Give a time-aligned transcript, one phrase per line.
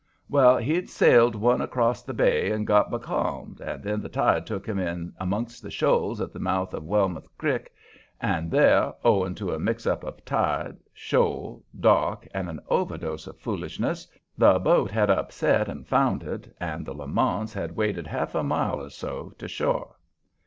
[0.27, 4.65] Well, he'd sailed one acrost the bay and got becalmed, and then the tide took
[4.65, 7.71] him in amongst the shoals at the mouth of Wellmouth Crick,
[8.19, 14.07] and there, owing to a mixup of tide, shoals, dark, and an overdose of foolishness,
[14.35, 18.89] the boat had upset and foundered and the Lamonts had waded half a mile or
[18.89, 19.97] so to shore.